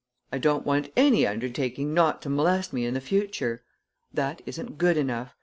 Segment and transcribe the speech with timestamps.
[0.33, 3.61] I don't want any undertaking not to molest me in the future.
[4.11, 5.35] That isn't good enough.